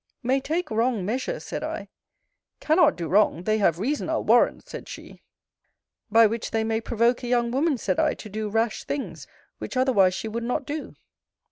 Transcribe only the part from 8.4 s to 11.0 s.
rash things, which otherwise she would not do.